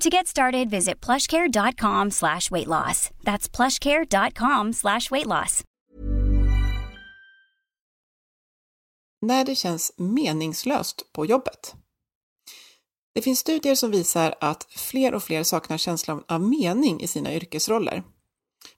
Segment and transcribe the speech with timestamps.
[0.00, 3.10] To get started, visit plushcare.com slash weight loss.
[3.24, 5.64] That's plushcare.com slash weight loss.
[9.22, 11.74] När det känns meningslöst på jobbet.
[13.14, 17.34] Det finns studier som visar att fler och fler saknar känslan av mening i sina
[17.34, 18.02] yrkesroller.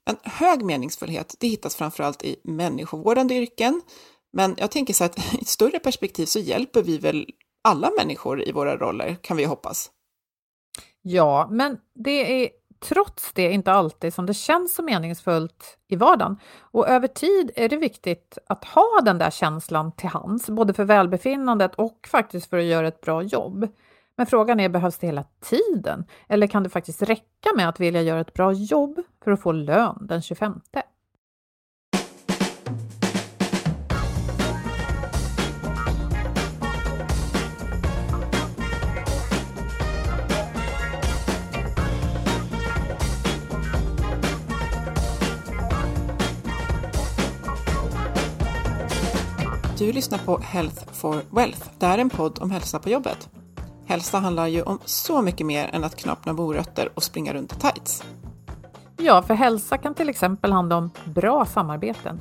[0.05, 3.81] Men hög meningsfullhet, det hittas framförallt i människovårdande yrken.
[4.33, 7.25] Men jag tänker så att i ett större perspektiv så hjälper vi väl
[7.63, 9.91] alla människor i våra roller, kan vi hoppas.
[11.09, 16.39] Ja, men det är trots det inte alltid som det känns så meningsfullt i vardagen.
[16.61, 20.83] Och över tid är det viktigt att ha den där känslan till hands, både för
[20.83, 23.67] välbefinnandet och faktiskt för att göra ett bra jobb.
[24.15, 26.05] Men frågan är, behövs det hela tiden?
[26.27, 29.51] Eller kan det faktiskt räcka med att vilja göra ett bra jobb för att få
[29.51, 30.61] lön den 25?
[49.77, 51.69] Du lyssnar på Health for Wealth.
[51.77, 53.29] Det är en podd om hälsa på jobbet.
[53.85, 57.55] Hälsa handlar ju om så mycket mer än att knapna morötter och springa runt i
[57.55, 58.03] tights.
[58.97, 62.19] Ja, för hälsa kan till exempel handla om bra samarbeten.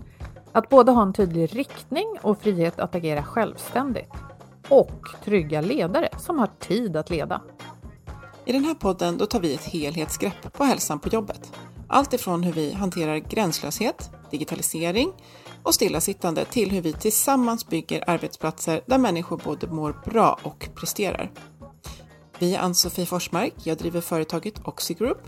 [0.53, 4.13] Att både ha en tydlig riktning och frihet att agera självständigt.
[4.69, 7.41] Och trygga ledare som har tid att leda.
[8.45, 11.53] I den här podden då tar vi ett helhetsgrepp på hälsan på jobbet.
[11.89, 15.13] Allt ifrån hur vi hanterar gränslöshet, digitalisering
[15.67, 21.31] och stillasittande till hur vi tillsammans bygger arbetsplatser där människor både mår bra och presterar.
[22.39, 25.19] Vi är Ann-Sofie Forsmark, jag driver företaget Oxigroup.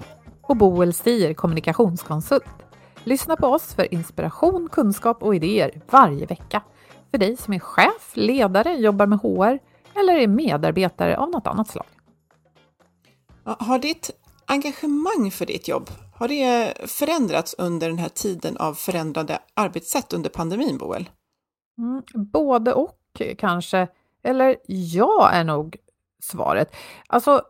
[0.43, 2.45] Och Boel Stier, kommunikationskonsult.
[3.05, 6.63] Lyssna på oss för inspiration, kunskap och idéer varje vecka.
[7.11, 9.59] För dig som är chef, ledare, jobbar med HR
[10.01, 11.87] eller är medarbetare av något annat slag.
[13.45, 14.11] Har ditt
[14.47, 20.31] engagemang för ditt jobb, har det förändrats under den här tiden av förändrade arbetssätt under
[20.31, 21.11] pandemin, Boel?
[21.79, 22.03] Mm,
[22.33, 22.99] både och
[23.39, 23.89] kanske.
[24.23, 25.77] Eller ja är nog
[26.23, 26.77] svaret.
[27.07, 27.43] Alltså,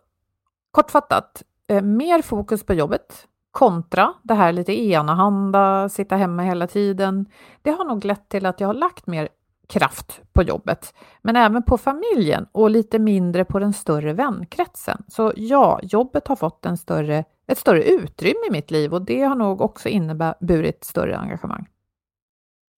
[0.70, 7.26] kortfattat, eh, mer fokus på jobbet kontra det här lite enahanda, sitta hemma hela tiden.
[7.62, 9.28] Det har nog lett till att jag har lagt mer
[9.68, 15.02] kraft på jobbet, men även på familjen och lite mindre på den större vänkretsen.
[15.08, 19.22] Så ja, jobbet har fått en större, ett större utrymme i mitt liv och det
[19.22, 21.66] har nog också inneburit större engagemang.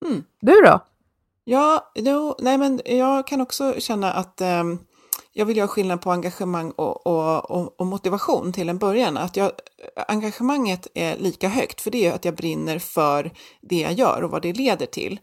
[0.07, 0.25] Mm.
[0.41, 0.81] Du då?
[1.45, 4.79] Ja, no, nej men jag kan också känna att um
[5.33, 9.17] jag vill göra skillnad på engagemang och, och, och, och, motivation till en början.
[9.17, 9.53] Att jag,
[10.09, 13.31] engagemanget är lika högt, för det är att jag brinner för
[13.61, 15.21] det jag gör och vad det leder till.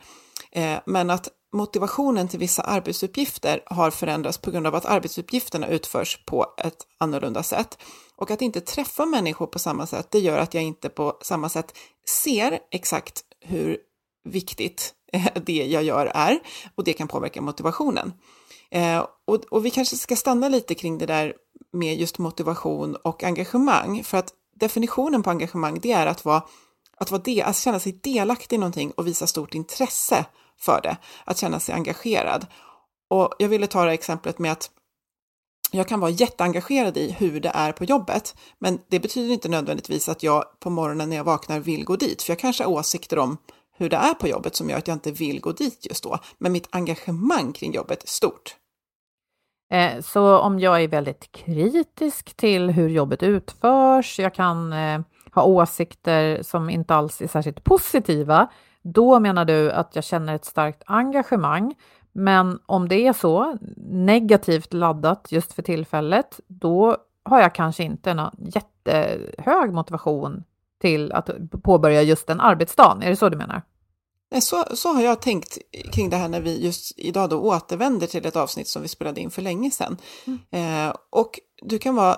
[0.52, 1.28] Eh, men att
[1.58, 7.44] motivationen till vissa arbetsuppgifter har förändrats på grund av att arbetsuppgifterna utförs på ett annorlunda
[7.44, 7.78] sätt.
[8.16, 11.50] Och att inte träffa människor på samma sätt, det gör att jag inte på samma
[11.50, 11.78] sätt
[12.24, 13.78] ser exakt hur
[14.30, 14.94] viktigt
[15.46, 16.40] det jag gör är
[16.76, 18.14] och det kan påverka motivationen.
[18.72, 21.34] Eh, och, och vi kanske ska stanna lite kring det där
[21.74, 26.42] med just motivation och engagemang, för att definitionen på engagemang, det är att vara
[26.98, 30.26] att, vara de, att känna sig delaktig i någonting och visa stort intresse
[30.60, 32.46] för det, att känna sig engagerad.
[33.10, 34.72] Och jag ville ta det exemplet med att
[35.72, 40.10] jag kan vara jätteengagerad i hur det är på jobbet, men det betyder inte nödvändigtvis
[40.10, 43.20] att jag på morgonen när jag vaknar vill gå dit, för jag kanske har åsikter
[43.20, 43.38] om
[43.78, 46.20] hur det är på jobbet som gör att jag inte vill gå dit just då.
[46.38, 48.56] Men mitt engagemang kring jobbet är stort.
[49.74, 55.02] Eh, så om jag är väldigt kritisk till hur jobbet utförs, jag kan eh,
[55.32, 58.48] ha åsikter som inte alls är särskilt positiva,
[58.94, 61.76] då menar du att jag känner ett starkt engagemang.
[62.12, 63.58] Men om det är så
[63.92, 70.44] negativt laddat just för tillfället, då har jag kanske inte en jättehög motivation
[70.82, 71.30] till att
[71.64, 73.04] påbörja just den arbetsdagen.
[73.04, 73.62] Är det så du menar?
[74.40, 75.58] Så, så har jag tänkt
[75.92, 79.22] kring det här när vi just idag då återvänder till ett avsnitt som vi spelade
[79.22, 79.98] in för länge sedan.
[80.26, 80.88] Mm.
[80.88, 82.18] Eh, och du kan vara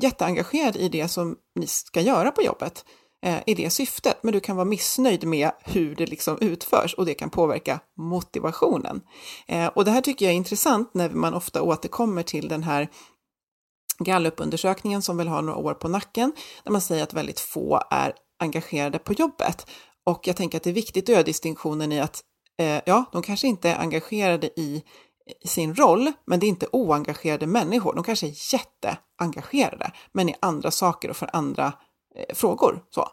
[0.00, 2.84] jätteengagerad i det som ni ska göra på jobbet,
[3.24, 7.06] eh, i det syftet, men du kan vara missnöjd med hur det liksom utförs och
[7.06, 9.00] det kan påverka motivationen.
[9.48, 12.88] Eh, och det här tycker jag är intressant när man ofta återkommer till den här
[13.98, 16.32] gallupundersökningen som vill ha några år på nacken,
[16.64, 19.66] där man säger att väldigt få är engagerade på jobbet.
[20.06, 22.22] Och jag tänker att det är viktigt att göra distinktionen i att
[22.58, 24.82] eh, ja, de kanske inte är engagerade i,
[25.44, 27.94] i sin roll, men det är inte oengagerade människor.
[27.94, 31.72] De kanske är jätteengagerade, men i andra saker och för andra
[32.16, 32.84] Eh, frågor.
[32.90, 33.08] Så.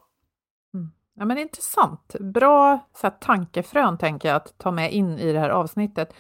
[0.74, 0.92] Mm.
[1.14, 2.16] Ja, men intressant.
[2.20, 6.14] Bra så här, tankefrön tänker jag att ta med in i det här avsnittet.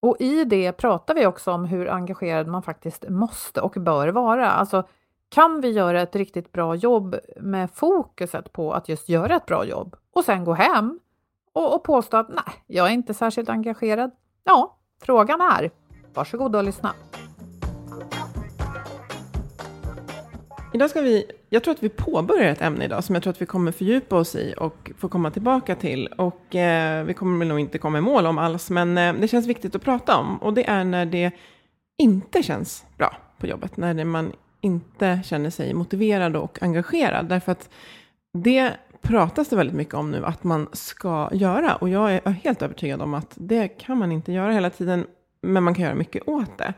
[0.00, 4.50] Och i det pratar vi också om hur engagerad man faktiskt måste och bör vara.
[4.50, 4.84] Alltså,
[5.28, 9.64] kan vi göra ett riktigt bra jobb med fokuset på att just göra ett bra
[9.64, 11.00] jobb och sen gå hem
[11.52, 14.10] och, och påstå att nej, jag är inte särskilt engagerad?
[14.44, 15.70] Ja, frågan är.
[16.14, 16.94] Varsågod och lyssna.
[20.72, 23.42] Idag ska vi, jag tror att vi påbörjar ett ämne idag som jag tror att
[23.42, 26.06] vi kommer fördjupa oss i och få komma tillbaka till.
[26.06, 29.46] Och eh, vi kommer nog inte komma i mål om alls, men eh, det känns
[29.46, 30.36] viktigt att prata om.
[30.36, 31.30] Och det är när det
[31.98, 37.28] inte känns bra på jobbet, när man inte känner sig motiverad och engagerad.
[37.28, 37.70] Därför att
[38.32, 38.72] det
[39.02, 41.74] pratas det väldigt mycket om nu att man ska göra.
[41.74, 45.06] Och jag är helt övertygad om att det kan man inte göra hela tiden,
[45.42, 46.74] men man kan göra mycket åt det.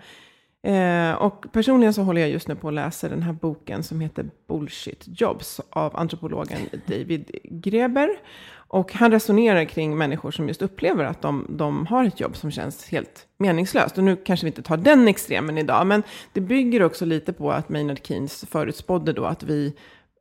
[0.62, 4.00] Eh, och personligen så håller jag just nu på att läsa den här boken som
[4.00, 8.10] heter Bullshit Jobs av antropologen David Greber.
[8.52, 12.50] Och han resonerar kring människor som just upplever att de, de har ett jobb som
[12.50, 13.98] känns helt meningslöst.
[13.98, 16.02] Och nu kanske vi inte tar den extremen idag, men
[16.32, 19.76] det bygger också lite på att Maynard Keynes förutspådde då att vi,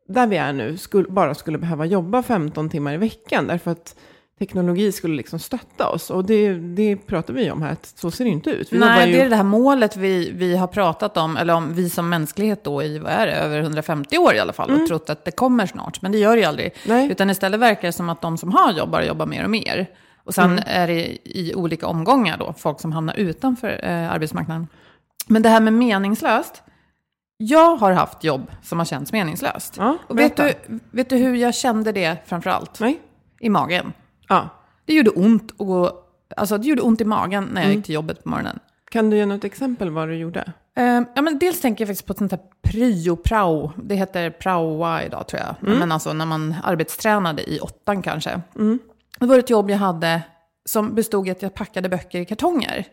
[0.07, 3.47] där vi är nu, skulle, bara skulle behöva jobba 15 timmar i veckan.
[3.47, 3.95] Därför att
[4.39, 6.09] teknologi skulle liksom stötta oss.
[6.09, 8.73] Och det, det pratar vi om här, att så ser det inte ut.
[8.73, 9.15] Vi Nej, ju...
[9.15, 12.63] det är det här målet vi, vi har pratat om, eller om vi som mänsklighet
[12.63, 14.81] då i, vad är det, över 150 år i alla fall, mm.
[14.81, 16.01] och trott att det kommer snart.
[16.01, 16.73] Men det gör det ju aldrig.
[16.85, 17.11] Nej.
[17.11, 19.87] Utan istället verkar det som att de som har jobb bara jobbar mer och mer.
[20.23, 20.63] Och sen mm.
[20.67, 24.67] är det i olika omgångar då, folk som hamnar utanför eh, arbetsmarknaden.
[25.27, 26.63] Men det här med meningslöst,
[27.37, 29.75] jag har haft jobb som har känts meningslöst.
[29.77, 30.53] Ja, och vet du,
[30.91, 32.79] vet du hur jag kände det framför allt?
[32.79, 32.99] Nej.
[33.39, 33.93] I magen.
[34.29, 34.49] Ja.
[34.85, 35.91] Det gjorde ont att gå,
[36.37, 37.77] alltså det gjorde ont i magen när jag mm.
[37.77, 38.59] gick till jobbet på morgonen.
[38.91, 40.53] Kan du ge något exempel vad du gjorde?
[40.79, 43.71] Uh, ja, men dels tänker jag faktiskt på ett sånt här pryo-prao.
[43.83, 45.55] Det heter praoa idag tror jag.
[45.67, 45.79] Mm.
[45.79, 48.41] Men alltså när man arbetstränade i åttan kanske.
[48.55, 48.79] Mm.
[49.19, 50.21] Det var ett jobb jag hade
[50.65, 52.85] som bestod i att jag packade böcker i kartonger.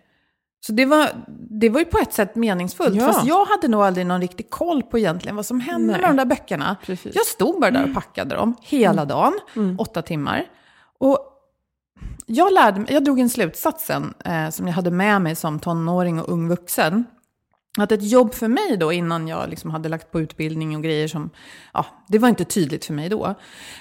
[0.66, 1.08] Så det var,
[1.50, 2.96] det var ju på ett sätt meningsfullt.
[2.96, 3.06] Ja.
[3.12, 6.00] Fast jag hade nog aldrig någon riktig koll på egentligen vad som hände Nej.
[6.00, 6.76] med de där böckerna.
[6.86, 7.14] Precis.
[7.14, 7.94] Jag stod bara där och mm.
[7.94, 9.08] packade dem hela mm.
[9.08, 9.80] dagen, mm.
[9.80, 10.44] åtta timmar.
[10.98, 11.18] Och
[12.26, 16.20] jag, lärde, jag drog en slutsats sen, eh, som jag hade med mig som tonåring
[16.20, 17.04] och ung vuxen.
[17.78, 21.08] Att ett jobb för mig då, innan jag liksom hade lagt på utbildning och grejer
[21.08, 21.30] som,
[21.72, 23.34] ja, det var inte tydligt för mig då.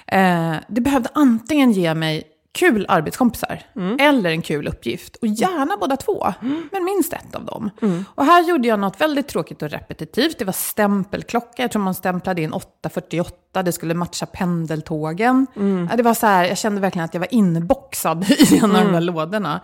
[0.06, 3.96] Eh, det behövde antingen ge mig kul arbetskompisar mm.
[4.00, 5.16] eller en kul uppgift.
[5.16, 6.68] Och gärna båda två, mm.
[6.72, 7.70] men minst ett av dem.
[7.82, 8.04] Mm.
[8.14, 10.38] Och här gjorde jag något väldigt tråkigt och repetitivt.
[10.38, 11.62] Det var stämpelklocka.
[11.62, 13.62] Jag tror man stämplade in 8.48.
[13.62, 15.46] Det skulle matcha pendeltågen.
[15.56, 15.88] Mm.
[15.96, 18.92] Det var så här, jag kände verkligen att jag var inboxad i en av de
[18.92, 19.04] där mm.
[19.04, 19.60] lådorna.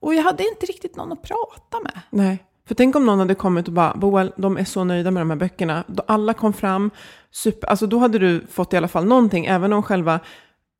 [0.00, 2.00] Och jag hade inte riktigt någon att prata med.
[2.10, 2.44] Nej.
[2.68, 5.30] För tänk om någon hade kommit och bara, Boel, de är så nöjda med de
[5.30, 5.84] här böckerna.
[6.06, 6.90] Alla kom fram,
[7.30, 10.20] super, alltså då hade du fått i alla fall någonting, även om själva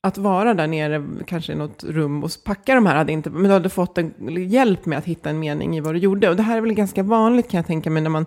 [0.02, 3.42] att vara där nere, kanske i något rum och packa de här, hade inte, men
[3.42, 4.14] du hade fått en
[4.48, 6.28] hjälp med att hitta en mening i vad du gjorde.
[6.28, 8.26] Och det här är väl ganska vanligt kan jag tänka mig när man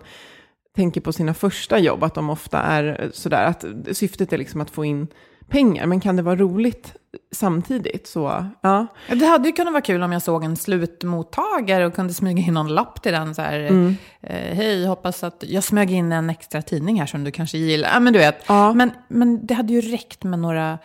[0.76, 3.64] tänker på sina första jobb, att de ofta är sådär, att
[3.96, 5.06] syftet är liksom att få in
[5.48, 6.94] pengar, men kan det vara roligt
[7.32, 8.06] samtidigt?
[8.06, 8.86] Så, ja.
[9.08, 12.54] Det hade ju kunnat vara kul om jag såg en slutmottagare och kunde smyga in
[12.54, 13.96] någon lapp till den så här, mm.
[14.20, 17.90] eh, hej, hoppas att jag smög in en extra tidning här som du kanske gillar.
[17.92, 18.74] Ja, men du vet, ja.
[18.74, 20.78] men, men det hade ju räckt med några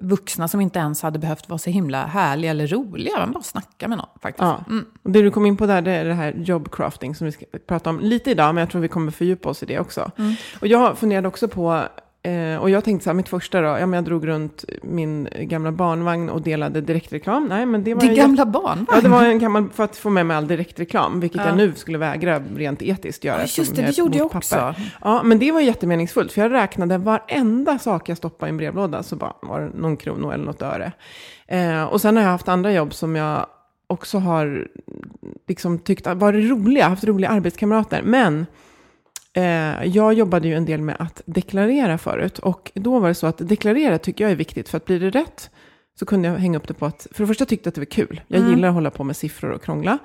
[0.00, 3.18] vuxna som inte ens hade behövt vara så himla härliga eller roliga.
[3.18, 4.42] Man bara snacka med någon faktiskt.
[4.42, 4.64] Ja.
[4.68, 4.86] Mm.
[5.02, 7.90] Det du kom in på där, det är det här jobbcrafting som vi ska prata
[7.90, 10.10] om lite idag, men jag tror vi kommer fördjupa oss i det också.
[10.18, 10.34] Mm.
[10.60, 11.82] Och jag funderade också på
[12.26, 15.28] Eh, och jag tänkte så här, mitt första då, ja men jag drog runt min
[15.40, 17.46] gamla barnvagn och delade direktreklam.
[17.46, 18.86] Nej, men det var en- gamla barnvagn?
[18.92, 21.46] Ja, det var en gammal, för att få med mig all direktreklam, vilket Ja.
[21.46, 23.36] jag nu skulle vägra rent etiskt göra.
[23.40, 24.56] Ja, just det, jag det gjorde jag också.
[24.56, 24.92] papper.
[25.00, 29.02] Ja, men det var jättemeningsfullt, för jag räknade varenda sak jag stoppade i en brevlåda,
[29.02, 30.92] så bara var det någon krona eller något öre.
[31.46, 33.46] Eh, och sen har jag haft andra jobb som jag
[33.86, 34.68] också har
[35.48, 38.02] liksom tyckt varit roliga, haft roliga arbetskamrater.
[38.04, 38.46] Men
[39.84, 42.38] jag jobbade ju en del med att deklarera förut.
[42.38, 45.10] Och då var det så att deklarera tycker jag är viktigt, för att blir det
[45.10, 45.50] rätt
[45.98, 47.80] så kunde jag hänga upp det på att, för det första tyckte jag att det
[47.80, 48.20] var kul.
[48.28, 48.50] Jag Mm.
[48.50, 49.98] gillar att hålla på med siffror och krångla.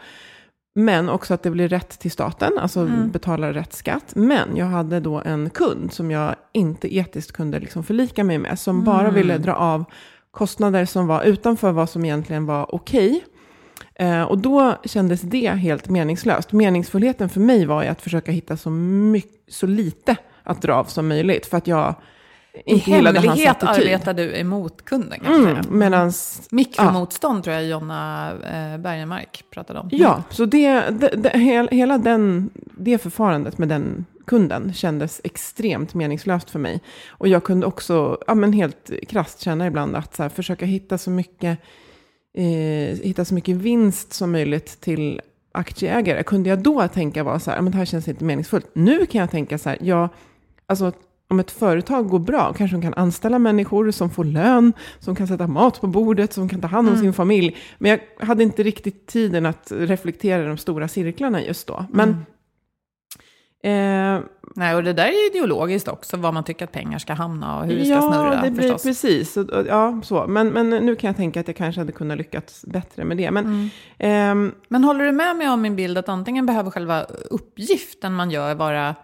[0.76, 3.10] Men också att det blir rätt till staten, alltså Mm.
[3.12, 4.12] betala rätt skatt.
[4.16, 8.60] Men jag hade då en kund som jag inte etiskt kunde liksom förlika mig med,
[8.60, 9.14] som bara Mm.
[9.14, 9.84] ville dra av
[10.32, 13.24] kostnader som var utanför vad som egentligen var okej.
[14.00, 16.52] Eh, och då kändes det helt meningslöst.
[16.52, 20.84] Meningsfullheten för mig var ju att försöka hitta så, mycket, så lite att dra av
[20.84, 21.46] som möjligt.
[21.46, 21.96] För att jag
[22.66, 23.70] I inte gillade hans attityd.
[23.70, 25.74] arbetar du emot kunden kan man Mm, säga.
[25.76, 29.90] medans, Mikromotstånd tror jag Jonna eh, Bergenmark pratade om.
[29.92, 35.94] ja, så det, det, det, hel- hela den, det förfarandet med den kunden kändes extremt
[35.94, 36.82] meningslöst för mig.
[37.10, 40.98] Och jag kunde också, ja men helt krasst känna ibland att så här, försöka hitta
[40.98, 41.60] så mycket,
[42.38, 45.22] eh, hitta så mycket vinst som möjligt till
[45.52, 46.24] aktieägare.
[46.24, 48.68] Kunde jag då tänka var så här, "Ja, men det här känns inte meningsfullt.
[48.74, 50.10] Nu kan jag tänka så här, ja,
[50.66, 50.92] alltså
[51.30, 55.28] om ett företag går bra, kanske de kan anställa människor som får lön, som kan
[55.28, 57.58] sätta mat på bordet, som kan ta hand om sin familj.
[57.78, 61.86] Men jag hade inte riktigt tiden att reflektera de stora cirklarna just då.
[61.92, 62.26] Men
[63.64, 64.20] eh,
[64.56, 67.66] Nej, och det där är ideologiskt också, var man tycker att pengar ska hamna och
[67.66, 68.84] hur det ska ja, snurra det blir förstås.
[68.84, 69.38] precis.
[69.38, 70.28] Och, och, ja, så.
[70.28, 73.32] Men, men nu kan jag tänka att jag kanske hade kunnat lyckats bättre med det.
[73.32, 73.70] Men, Mm.
[73.98, 78.32] ehm, Men håller du med mig om min bild att antingen behöver själva uppgiften man
[78.32, 78.96] gör vara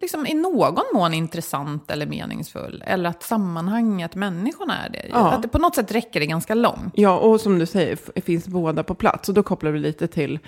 [0.00, 5.06] liksom i någon mån intressant eller meningsfull, eller att sammanhanget, människorna är det.
[5.10, 5.32] Ja.
[5.32, 6.92] Att det på något sätt räcker det ganska långt.
[6.94, 9.28] Ja, och som du säger, finns båda på plats.
[9.28, 10.38] Och då kopplar vi lite till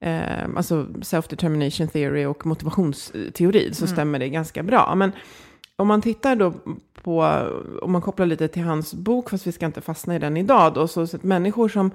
[0.00, 4.94] eh, alltså self-determination theory och motivationsteori, så stämmer det ganska bra.
[4.94, 5.12] Men
[5.76, 6.52] om man tittar då
[7.02, 7.46] på,
[7.82, 10.74] om man kopplar lite till hans bok, fast vi ska inte fastna i den idag,
[10.74, 11.90] då, så, så att människor som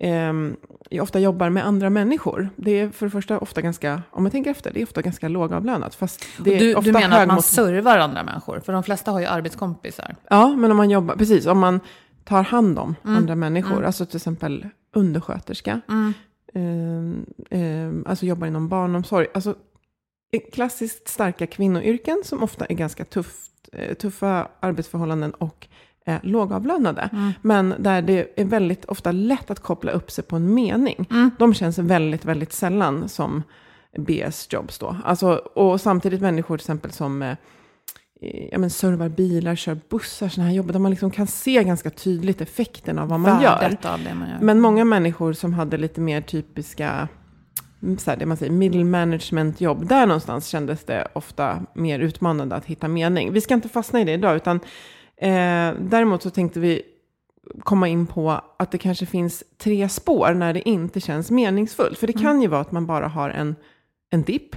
[0.00, 0.56] ehm,
[1.00, 4.50] ofta jobbar med andra människor, det är för det första ofta ganska, om man tänker
[4.50, 5.94] efter, det är ofta ganska lågavlönat.
[5.94, 8.60] Fast det är Du, ofta du menar att man servar andra människor?
[8.60, 10.16] För de flesta har ju arbetskompisar.
[10.30, 11.80] Ja, men om man jobbar, precis, om man
[12.24, 15.80] tar hand om andra människor, alltså till exempel undersköterska,
[16.54, 19.54] ehm, alltså jobbar inom barnomsorg, alltså
[20.32, 25.68] eh, klassiskt starka kvinnoyrken som ofta är ganska tufft, eh, tuffa arbetsförhållanden och
[26.06, 27.08] eh, lågavlönade.
[27.42, 31.06] Men där det är väldigt ofta lätt att koppla upp sig på en mening.
[31.38, 33.42] De känns väldigt, väldigt sällan som
[33.98, 34.96] BS-jobs då.
[35.04, 37.36] Alltså, och samtidigt människor till exempel som eh, eh,
[38.50, 41.90] ja, men servar bilar, kör bussar, sådana här jobb där man liksom kan se ganska
[41.90, 43.76] tydligt effekten av vad man gör.
[43.82, 44.38] Av det man gör.
[44.40, 47.08] Men många människor som hade lite mer typiska,
[47.82, 51.98] mm, så här, det man säger, middle management jobb, där någonstans kändes det ofta mer
[51.98, 53.32] utmanande att hitta mening.
[53.32, 54.56] Vi ska inte fastna i det idag, utan
[55.16, 56.82] eh, däremot så tänkte vi
[57.60, 61.98] komma in på att det kanske finns tre spår när det inte känns meningsfullt.
[61.98, 63.56] För det kan ju vara att man bara har en,
[64.10, 64.56] en dipp.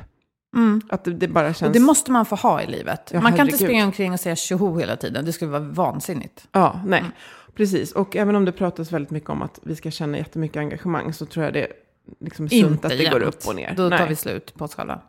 [0.89, 1.67] Att det, det bara känns...
[1.67, 3.09] Och det måste man få ha i livet.
[3.13, 3.67] Ja, man kan inte herregud.
[3.67, 5.25] springa omkring och säga tjoho hela tiden.
[5.25, 6.47] Det skulle vara vansinnigt.
[6.51, 6.99] Ja, nej.
[6.99, 7.11] Mm.
[7.55, 7.91] Precis.
[7.91, 11.25] Och även om det pratas väldigt mycket om att vi ska känna jättemycket engagemang så
[11.25, 11.67] tror jag det
[12.19, 13.35] liksom är sunt Inte att det går jämt.
[13.35, 13.73] upp och ner.
[13.77, 14.09] Då tar Nej.
[14.09, 15.01] vi slut på oss själva.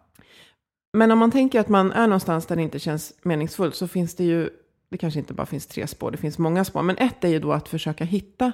[0.92, 4.14] Men om man tänker att man är någonstans där det inte känns meningsfullt så finns
[4.14, 4.50] det ju,
[4.90, 6.82] det kanske inte bara finns tre spår, det finns många spår.
[6.82, 8.52] Men ett är ju då att försöka hitta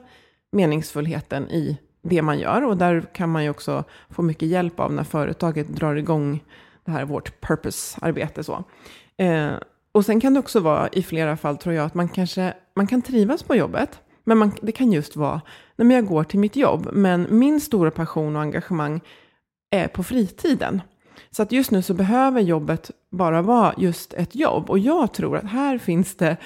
[0.53, 2.65] meningsfullheten i det man gör.
[2.65, 6.45] Och där kan man ju också få mycket hjälp av när företaget drar igång
[6.85, 8.45] det här vårt purpose-arbete.
[8.45, 8.65] Så.
[9.17, 9.53] Eh,
[9.93, 12.87] och sen kan det också vara i flera fall tror jag att man kanske man
[12.87, 14.01] kan trivas på jobbet.
[14.25, 15.41] Men man, det kan just vara,
[15.77, 19.01] när jag går till mitt jobb, men min stora passion och engagemang
[19.71, 20.83] är på fritiden.
[21.31, 24.71] Så att just nu så behöver jobbet bara vara just ett jobb.
[24.71, 26.37] Och jag tror att här finns det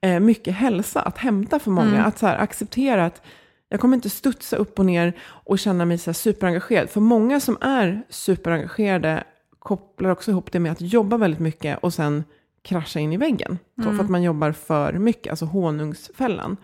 [0.00, 2.04] eh, mycket hälsa att hämta för många.
[2.04, 3.22] Att så här, acceptera att
[3.68, 6.90] jag kommer inte studsa upp och ner och känna mig så superengagerad.
[6.90, 9.24] För många som är superengagerade
[9.64, 12.24] kopplar också ihop det med att jobba väldigt mycket och sen
[12.62, 13.58] krascha in i väggen.
[13.76, 16.56] Så, För att man jobbar för mycket, alltså honungsfällan.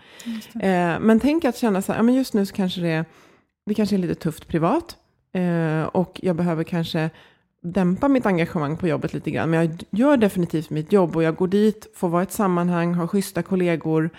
[0.54, 3.04] Eh, men tänk att känna så här, ja, men just nu så kanske det,
[3.66, 4.96] det kanske är lite tufft privat.
[5.32, 7.10] Eh, och jag behöver kanske
[7.62, 9.50] dämpa mitt engagemang på jobbet lite grann.
[9.50, 12.94] Men jag gör definitivt mitt jobb och jag går dit, får vara i ett sammanhang,
[12.94, 14.10] har schyssta kollegor.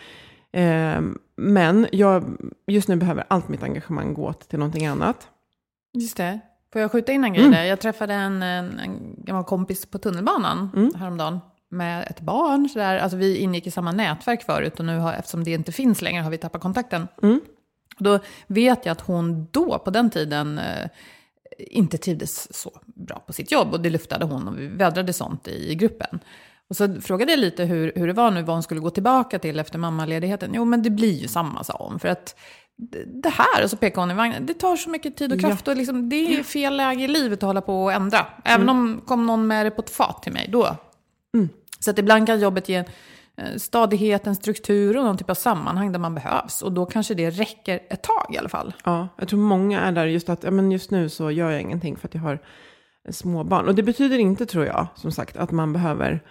[0.52, 1.02] Eh,
[1.36, 2.24] men jag,
[2.68, 5.28] just nu behöver allt mitt engagemang gå till någonting annat.
[5.94, 6.40] Just det.
[6.74, 7.58] Får jag skjuta in en grej Mm.
[7.58, 7.64] där?
[7.66, 10.94] Jag träffade en, en, en gammal kompis på tunnelbanan Mm.
[10.96, 11.40] häromdagen.
[11.74, 12.70] med ett barn.
[12.70, 12.98] Så där.
[12.98, 16.22] Alltså, vi ingick i samma nätverk förut och nu har, eftersom det inte finns längre
[16.24, 17.08] har vi tappat kontakten.
[17.24, 17.42] Mm.
[17.98, 20.88] Då vet jag att hon då, på den tiden, eh,
[21.58, 23.74] inte trivdes så bra på sitt jobb.
[23.74, 26.20] Och det luftade hon och vi vädrade sånt i gruppen.
[26.70, 29.40] Och så frågade jag lite hur, hur det var nu, vad hon skulle gå tillbaka
[29.40, 30.52] till efter mammaledigheten.
[30.54, 32.00] Jo, men det blir ju samma, sa hon.
[32.00, 32.36] För att
[33.06, 35.68] det här, och så pekade hon i vagnen, det tar så mycket tid och kraft.
[35.68, 38.26] Och liksom, det är fel läge i livet att hålla på och ändra.
[38.44, 40.76] Även om kom någon med det på ett fat till mig, då.
[41.80, 42.76] Så att ibland kan jobbet ge
[43.38, 46.62] eh, stadighet, en struktur och någon typ av sammanhang där man behövs.
[46.62, 48.74] Och då kanske det räcker ett tag i alla fall.
[48.84, 51.62] Ja, jag tror många är där just att ja, men just nu så gör jag
[51.62, 52.40] ingenting för att jag har
[53.10, 53.68] små barn.
[53.68, 56.24] Och det betyder inte, tror jag, som sagt, att man behöver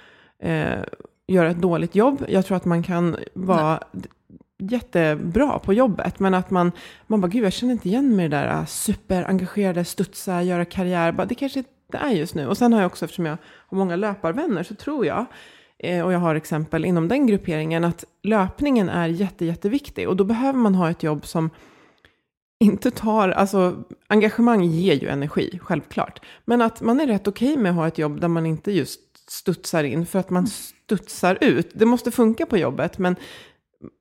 [0.42, 0.78] eh,
[1.26, 2.24] göra ett dåligt jobb.
[2.28, 4.08] Jag tror att man kan vara d-
[4.60, 6.72] jättebra på jobbet, men att man,
[7.06, 10.64] man bara, gud, jag känner inte igen mig i det där ah, superengagerade, studsa, göra
[10.64, 11.12] karriär.
[11.12, 12.46] Bara, det kanske inte är just nu.
[12.46, 15.26] Och sen har jag också, eftersom jag har många löparvänner, så tror jag,
[15.78, 20.08] eh, och jag har exempel inom den grupperingen, att löpningen är jätte, jätteviktig.
[20.08, 21.50] Och då behöver man ha ett jobb som
[22.60, 26.20] inte tar, alltså engagemang ger ju energi, självklart.
[26.44, 29.00] Men att man är rätt okej med att ha ett jobb där man inte just
[29.30, 31.70] studsar in, för att man studsar ut.
[31.74, 33.16] Det måste funka på jobbet, men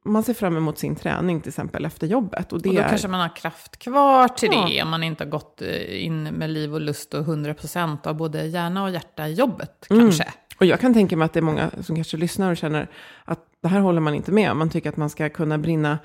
[0.05, 2.53] man ser fram emot sin träning till exempel efter jobbet.
[2.53, 4.67] Och det Och då är, kanske man har kraft kvar till Ja.
[4.69, 8.15] det, om man inte har gått eh, in med liv och lust och 100% av
[8.15, 10.03] både hjärna och hjärta i jobbet Mm.
[10.03, 10.25] kanske.
[10.59, 12.88] Och jag kan tänka mig att det är många som kanske lyssnar och känner
[13.25, 14.57] att det här håller man inte med om.
[14.57, 16.00] Man tycker att man ska kunna brinna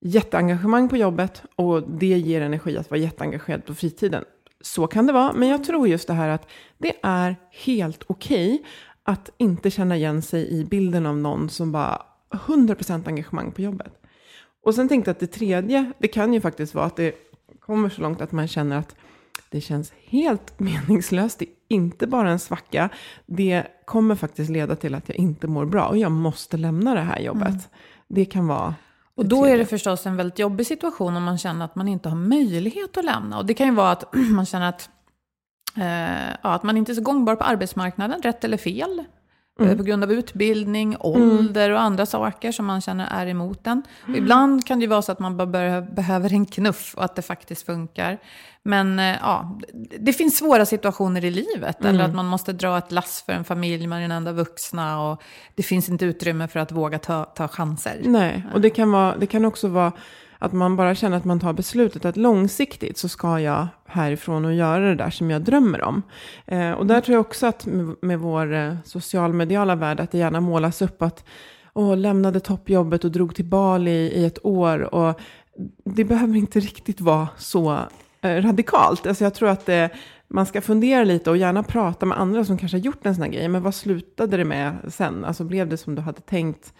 [0.00, 4.24] jätteengagemang på jobbet och det ger energi att vara jätteengagerad på fritiden.
[4.60, 6.48] Så kan det vara, men jag tror just det här att
[6.78, 8.62] det är helt okej
[9.02, 13.92] att inte känna igen sig i bilden av någon som bara 100% engagemang på jobbet.
[14.64, 17.14] Och sen tänkte jag att det tredje, det kan ju faktiskt vara att det
[17.60, 18.96] kommer så långt att man känner att
[19.50, 21.38] det känns helt meningslöst.
[21.38, 22.88] Det är inte bara en svacka.
[23.26, 27.00] Det kommer faktiskt leda till att jag inte mår bra och jag måste lämna det
[27.00, 27.68] här jobbet.
[28.08, 28.74] Det kan vara
[29.14, 32.08] Och då är det förstås en väldigt jobbig situation om man känner att man inte
[32.08, 33.38] har möjlighet att lämna.
[33.38, 34.90] Och det kan ju vara att man känner att,
[35.76, 39.04] eh, ja, att man inte är så gångbar på arbetsmarknaden, rätt eller fel.
[39.60, 43.82] Eh, På grund av utbildning, ålder och andra saker som man känner är emot en.
[44.08, 47.16] Och ibland kan det ju vara så att man bara behöver en knuff och att
[47.16, 48.18] det faktiskt funkar.
[48.62, 49.58] Men eh, ja,
[50.00, 51.84] det finns svåra situationer i livet.
[51.84, 55.10] Eller att man måste dra ett lass för en familj, man är den enda vuxna
[55.10, 55.22] och
[55.54, 58.00] det finns inte utrymme för att våga ta, ta chanser.
[58.04, 59.92] Nej, och det kan, vara, det kan också vara
[60.38, 64.54] att man bara känner att man tar beslutet att långsiktigt så ska jag härifrån och
[64.54, 66.02] göra det där som jag drömmer om.
[66.46, 70.18] Eh, och där tror jag också att med, med vår eh, socialmediala värld att det
[70.18, 71.24] gärna målas upp att
[71.74, 74.94] åh, lämnade toppjobbet och drog till Bali i ett år.
[74.94, 75.20] Och
[75.84, 77.78] det behöver inte riktigt vara så
[78.20, 79.06] eh, radikalt.
[79.06, 79.90] Alltså jag tror att det,
[80.28, 83.24] man ska fundera lite och gärna prata med andra som kanske har gjort en sån
[83.24, 83.48] här grej.
[83.48, 85.24] Men vad slutade det med sen?
[85.24, 86.72] Alltså blev det som du hade tänkt?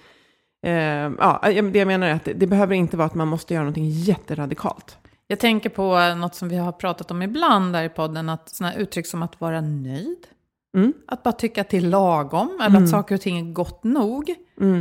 [0.66, 0.73] Eh,
[1.18, 3.64] ja, det jag menar är att det, det behöver inte vara att man måste göra
[3.64, 4.99] någonting jätteradikalt.
[5.27, 8.75] Jag tänker på något som vi har pratat om ibland där i podden, att sådana
[8.75, 10.27] uttryck som att vara nöjd.
[10.77, 10.92] Mm.
[11.07, 14.35] Att bara tycka är lagom, eller att saker och ting är gott nog.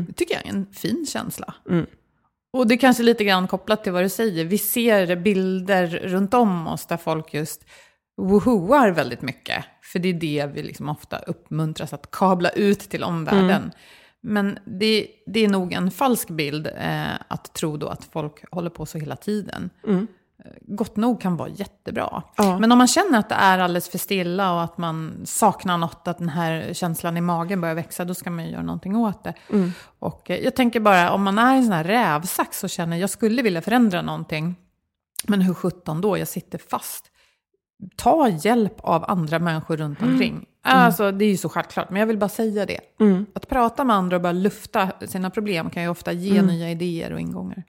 [0.07, 1.53] Det tycker jag är en fin känsla.
[1.69, 1.85] Mm.
[2.53, 4.45] Och det är kanske lite grann kopplat till vad du säger.
[4.45, 7.65] Vi ser bilder runt om oss där folk just
[8.21, 9.65] wohoar väldigt mycket.
[9.81, 13.71] För det är det vi liksom ofta uppmuntras att kabla ut till omvärlden.
[14.29, 18.69] Men det, det är nog en falsk bild eh, att tro då att folk håller
[18.69, 19.69] på så hela tiden.
[20.45, 22.23] Eh, Gott nog kan vara jättebra.
[22.35, 22.59] Ja.
[22.59, 26.07] Men om man känner att det är alldeles för stilla och att man saknar något,
[26.07, 29.23] att den här känslan i magen börjar växa, då ska man ju göra någonting åt
[29.23, 29.33] det.
[29.99, 33.09] Och eh, jag tänker bara, om man är en sån här rävsax och känner jag
[33.09, 34.55] skulle vilja förändra någonting,
[35.27, 37.11] men hur sjutton då, jag sitter fast.
[37.95, 40.45] Ta hjälp av andra människor runt omkring.
[40.61, 42.79] Alltså, det är ju så självklart, men jag vill bara säga det.
[43.33, 47.13] Att prata med andra och bara lufta sina problem kan ju ofta ge nya idéer
[47.13, 47.63] och ingångar.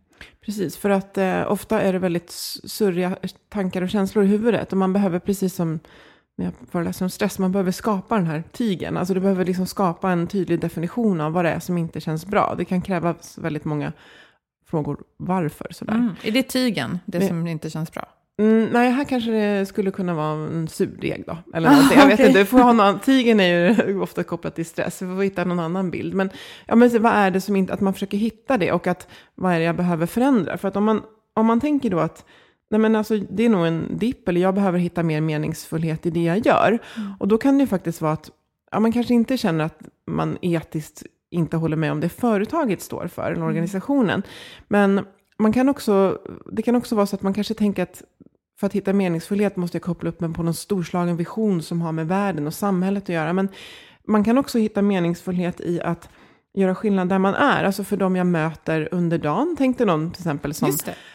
[0.44, 2.30] Precis, för att eh, ofta är det väldigt
[2.64, 3.16] surriga
[3.48, 4.72] tankar och känslor i huvudet.
[4.72, 5.80] Och man behöver, precis som
[6.36, 8.96] när jag föreläser om stress, man behöver skapa den här tigen.
[8.96, 12.26] Alltså du behöver liksom skapa en tydlig definition av vad det är som inte känns
[12.26, 12.54] bra.
[12.58, 13.92] Det kan krävas väldigt många
[14.66, 15.94] frågor varför sådär.
[15.94, 16.14] Mm.
[16.22, 18.06] Är det tigen, det Men- som inte känns bra?
[18.38, 21.36] Mm, nej, här kanske det skulle kunna vara en surdeg då.
[21.54, 21.96] Eller något.
[21.96, 22.26] Jag vet okej.
[22.26, 25.02] inte, du får ha någon, tigen är ju ofta kopplat till stress.
[25.02, 26.14] Vi får hitta någon annan bild.
[26.14, 26.30] Men,
[26.66, 29.52] ja, men vad är det som inte, att man försöker hitta det och att vad
[29.52, 30.58] är det jag behöver förändra?
[30.58, 31.02] För att om man,
[31.34, 32.24] om man tänker då att
[32.70, 36.10] nej men alltså, det är nog en dipp eller jag behöver hitta mer meningsfullhet i
[36.10, 36.78] det jag gör.
[37.18, 38.30] Och då kan det ju faktiskt vara att
[38.70, 43.06] ja, man kanske inte känner att man etiskt inte håller med om det företaget står
[43.06, 44.22] för, eller organisationen.
[44.68, 45.04] Men
[45.38, 46.18] man kan också,
[46.52, 48.02] det kan också vara så att man kanske tänker att
[48.60, 51.92] för att hitta meningsfullhet måste jag koppla upp mig på någon storslagen vision som har
[51.92, 53.32] med världen och samhället att göra.
[53.32, 53.48] Men
[54.06, 56.08] man kan också hitta meningsfullhet i att
[56.54, 57.64] göra skillnad där man är.
[57.64, 59.54] Alltså för de jag möter under dagen.
[59.58, 60.72] Tänk dig någon till exempel som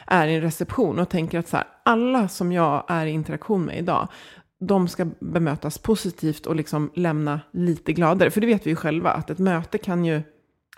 [0.07, 3.65] är i en reception och tänker att så här, alla som jag är i interaktion
[3.65, 4.07] med idag,
[4.67, 8.31] de ska bemötas positivt och liksom lämna lite gladare.
[8.31, 10.21] För det vet vi ju själva, att ett möte kan ju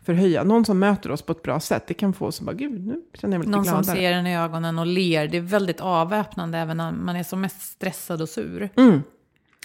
[0.06, 0.44] förhöja.
[0.44, 2.88] Någon som möter oss på ett bra sätt, det kan få oss att bara, gud,
[2.88, 3.84] nu känner jag mig lite Någon gladare.
[3.84, 5.28] som ser en i ögonen och ler.
[5.28, 8.70] Det är väldigt avväpnande även när man är som mest stressad och sur.
[8.78, 9.04] Mm.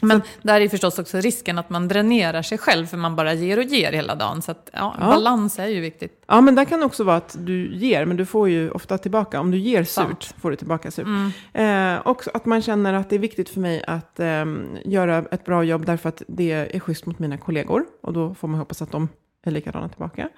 [0.02, 3.58] Men där är förstås också risken att man dränerar sig själv för man bara ger
[3.58, 4.42] och ger hela dagen.
[4.42, 5.06] Så att, ja, Ja.
[5.06, 6.22] balans är ju viktigt.
[6.26, 8.98] Ja, men där kan det också vara att du ger, men du får ju ofta
[8.98, 9.40] tillbaka.
[9.40, 10.22] Om du ger Sant.
[10.22, 11.06] surt, får du tillbaka surt.
[11.52, 15.44] Eh, också att man känner att det är viktigt för mig att ehm, göra ett
[15.44, 17.84] bra jobb därför att det är schysst mot mina kollegor.
[18.02, 19.08] Och då får man hoppas att de
[19.42, 20.28] är likadana tillbaka.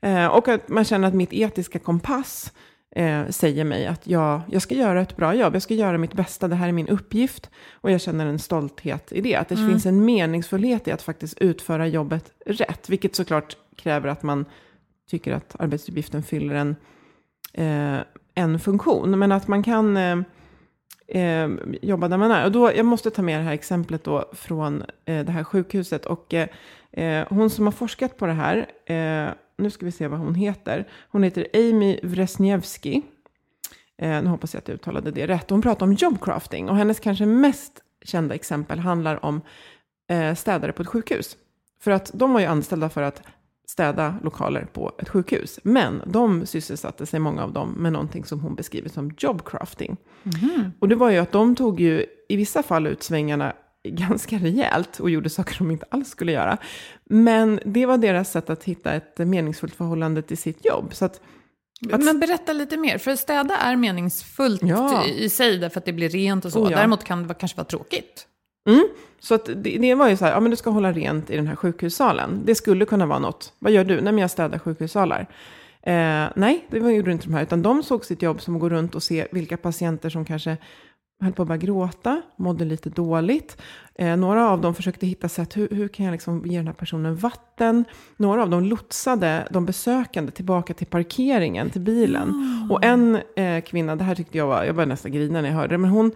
[0.00, 2.52] Eh, och att man känner att mitt etiska kompass
[2.96, 5.54] eh, säger mig att jag, jag ska göra ett bra jobb.
[5.54, 6.48] Jag ska göra mitt bästa.
[6.48, 7.50] Det här är min uppgift.
[7.72, 9.36] Och jag känner en stolthet i det.
[9.36, 12.88] Att det finns en meningsfullhet i att faktiskt utföra jobbet rätt.
[12.88, 14.44] Vilket såklart kräver att man
[15.10, 16.76] tycker att arbetsuppgiften fyller en,
[17.52, 18.00] eh,
[18.34, 19.18] en funktion.
[19.18, 19.96] Men att man kan
[21.10, 21.48] eh,
[21.82, 22.44] jobba där man är.
[22.44, 26.06] Och då, jag måste ta med det här exemplet då från eh, det här sjukhuset.
[26.06, 26.48] Och eh,
[26.92, 30.34] eh, hon som har forskat på det här, eh, nu ska vi se vad hon
[30.34, 30.88] heter.
[31.10, 33.02] Hon heter Amy Wresniewski.
[33.98, 35.50] Eh, nu hoppas jag att jag uttalade det rätt.
[35.50, 36.68] Hon pratar om jobcrafting.
[36.68, 37.72] Och hennes kanske mest
[38.04, 39.40] kända exempel handlar om
[40.08, 41.36] eh, städare på ett sjukhus.
[41.80, 43.22] För att de var ju anställda för att
[43.70, 45.60] städa lokaler på ett sjukhus.
[45.62, 49.96] Men de sysselsatte sig, många av dem, med någonting som hon beskriver som jobcrafting.
[50.78, 53.52] Och det var ju att de tog ju i vissa fall ut svängarna
[53.88, 56.58] ganska rejält och gjorde saker de inte alls skulle göra.
[57.04, 60.94] Men det var deras sätt att hitta ett meningsfullt förhållande till sitt jobb.
[60.94, 61.20] Så att,
[61.92, 65.04] att Men berätta lite mer, för städa är meningsfullt Ja.
[65.04, 66.64] i sig därför att det blir rent och så.
[66.64, 66.76] Oh ja.
[66.76, 68.26] Däremot kan det kanske vara tråkigt.
[68.68, 68.88] Mm.
[69.20, 71.36] Så att det, det var ju så här, ja men du ska hålla rent i
[71.36, 72.40] den här sjukhussalen.
[72.44, 73.52] Det skulle kunna vara något.
[73.58, 73.94] Vad gör du?
[73.94, 75.20] Nej men jag städar sjukhussalar.
[75.82, 77.42] Eh, nej, det var- gjorde inte de här.
[77.42, 80.56] Utan de såg sitt jobb som att gå runt och se vilka patienter som kanske
[81.22, 83.56] höll på att börja gråta, mådde lite dåligt.
[83.94, 86.74] Eh, några av dem försökte hitta sätt, hur, hur kan jag liksom ge den här
[86.74, 87.84] personen vatten?
[88.16, 92.34] Några av dem lotsade de besökande tillbaka till parkeringen, till bilen.
[92.70, 95.56] Och en eh, kvinna, det här tyckte jag var, jag började nästan grina när jag
[95.56, 96.12] hörde det, men hon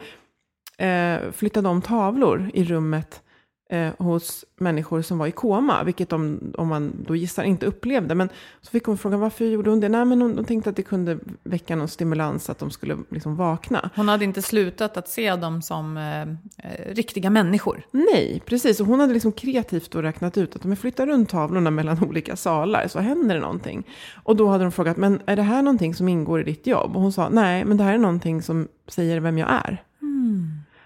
[0.79, 3.23] eh, flyttade om tavlor i rummet
[3.71, 8.15] eh, hos människor som var i koma, vilket de, om man då gissar, inte upplevde.
[8.15, 8.29] Men
[8.61, 9.89] så fick hon frågan varför gjorde hon det?
[9.89, 13.37] Nej, men hon, hon tänkte att det kunde väcka någon stimulans, att de skulle liksom
[13.37, 13.91] vakna.
[13.97, 17.87] Hon hade inte slutat att se dem som eh, eh, riktiga människor.
[17.91, 18.81] Nej, precis.
[18.81, 22.05] Och hon hade liksom kreativt då räknat ut att om jag flyttar runt tavlorna mellan
[22.09, 23.87] olika salar så händer det någonting.
[24.23, 26.97] Och då hade de frågat, men är det här någonting som ingår i ditt jobb?
[26.97, 29.83] Och hon sa, nej, men det här är någonting som säger vem jag är.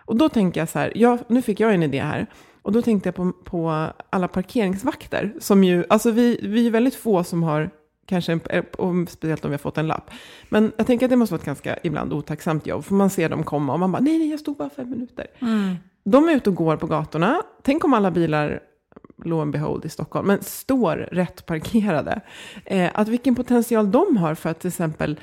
[0.09, 2.27] Och då tänker jag så här, ja, nu fick jag en idé här.
[2.63, 5.35] Och då tänkte jag på, på alla parkeringsvakter.
[5.41, 7.71] Som ju, alltså vi, vi är väldigt få som har,
[8.07, 10.11] kanske, en, och speciellt om vi har fått en lapp.
[10.49, 12.85] Men jag tänker att det måste vara ett ganska ibland otacksamt jobb.
[12.85, 15.27] För man ser dem komma och man bara, nej, nej, jag stod bara fem minuter.
[16.05, 17.43] De är ute och går på gatorna.
[17.63, 18.61] Tänk om alla bilar,
[19.25, 22.21] lo and behold i Stockholm, men står rätt parkerade.
[22.65, 25.17] Eh, att vilken potential de har för att till exempel eh,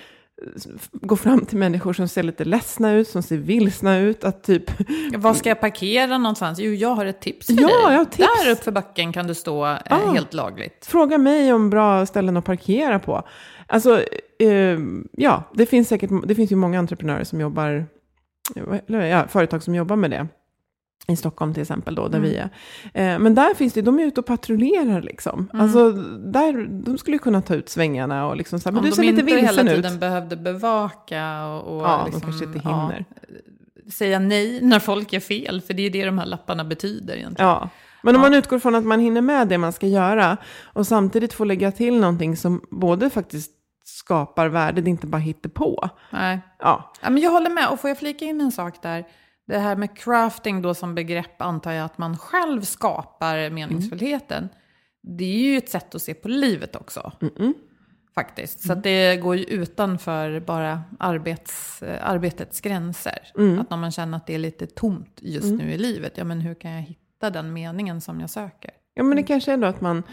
[0.92, 4.24] gå fram till människor som ser lite ledsna ut, som ser vilsna ut.
[4.24, 4.64] Att typ,
[5.18, 6.60] Var ska jag parkera någonstans?
[6.60, 7.76] Jo, jag har ett tips för Ja, dig.
[7.82, 8.30] jag har tips.
[8.44, 10.12] Där uppför backen kan du stå eh, Ah.
[10.14, 10.86] helt lagligt.
[10.86, 13.24] fråga mig om bra ställen att parkera på.
[13.68, 14.02] Alltså,
[14.40, 14.80] eh,
[15.12, 17.86] ja, det finns säkert, det finns ju många entreprenörer som jobbar,
[18.88, 20.28] eller ja, företag som jobbar med det.
[21.08, 22.50] I Stockholm till exempel då, där vi är.
[22.94, 25.48] Eh, men där finns det, de är ute och patrullerar liksom.
[25.54, 28.90] Alltså, där, de skulle kunna ta ut svängarna och liksom så här, men Om du
[28.90, 29.76] de ser lite inte hela vilsen ut.
[29.76, 33.06] tiden behövde bevaka och, och Ja, liksom, de kanske inte ja, hinner.
[33.92, 37.50] säga nej när folk är fel, för det är det de här lapparna betyder egentligen.
[37.50, 37.70] Ja.
[38.04, 38.28] Men om Ja.
[38.30, 41.72] man utgår från att man hinner med det man ska göra och samtidigt får lägga
[41.72, 43.52] till någonting som både faktiskt
[43.84, 45.90] skapar värde, det är inte bara hittepå.
[46.12, 46.40] Nej.
[46.60, 49.06] Ja, Ja, men jag håller med, och får jag flika in en sak där?
[49.48, 54.50] Det här med crafting då som begrepp antar jag att man själv skapar meningsfullheten.
[55.02, 57.12] Det är ju ett sätt att se på livet också.
[58.16, 58.62] Faktiskt.
[58.62, 63.32] Så att det går ju utanför bara arbets, eh, arbetets gränser.
[63.60, 66.42] Att när man känner att det är lite tomt just nu i livet, ja men
[66.42, 68.72] hur kan jag hitta den meningen som jag söker?
[68.94, 70.04] Ja, men det kanske är då att man...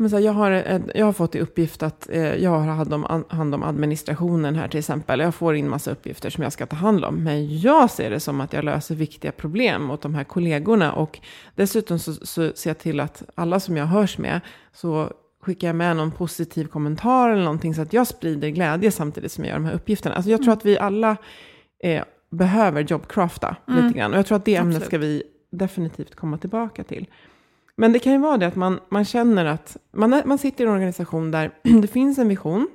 [0.00, 0.50] Men så här, jag, har
[0.94, 4.68] jag har fått i uppgift att eh, jag har hand om, hand om administrationen här
[4.68, 5.20] till exempel.
[5.20, 7.24] Jag får in massa uppgifter som jag ska ta hand om.
[7.24, 10.92] Men jag ser det som att jag löser viktiga problem åt de här kollegorna.
[10.92, 11.18] Och
[11.54, 14.40] dessutom så, så ser jag till att alla som jag hörs med
[14.72, 19.32] så skickar jag med någon positiv kommentar eller någonting så att jag sprider glädje samtidigt
[19.32, 20.14] som jag gör de här uppgifterna.
[20.14, 21.16] Alltså jag tror att vi alla
[21.82, 24.12] eh, behöver jobbcrafta lite grann.
[24.12, 24.88] Och jag tror att det ämnet Absolut.
[24.88, 27.06] ska vi definitivt komma tillbaka till.
[27.80, 30.64] Men det kan ju vara det att man, man känner att man, är, man sitter
[30.64, 31.50] i en organisation där
[31.82, 32.68] det finns en vision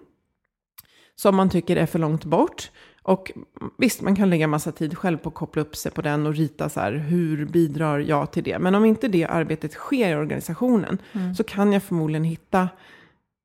[1.15, 2.71] som man tycker är för långt bort.
[3.01, 3.31] Och
[3.77, 6.35] visst, man kan lägga massa tid själv på att koppla upp sig på den och
[6.35, 8.59] rita så här, hur bidrar jag till det?
[8.59, 11.35] Men om inte det arbetet sker i organisationen Mm.
[11.35, 12.69] så kan jag förmodligen hitta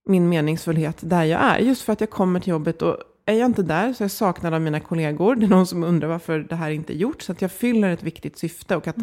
[0.08, 1.58] min meningsfullhet där jag är.
[1.58, 4.10] Just för att jag kommer till jobbet och är jag inte där så är jag
[4.10, 5.34] saknad av mina kollegor.
[5.34, 7.22] Det är någon som undrar varför det här inte är gjort.
[7.22, 8.96] Så att jag fyller ett viktigt syfte och att